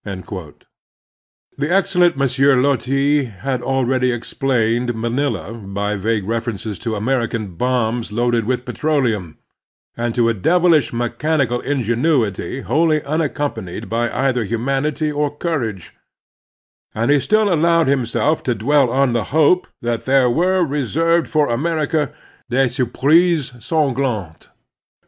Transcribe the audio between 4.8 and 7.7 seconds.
Manila by vague references to American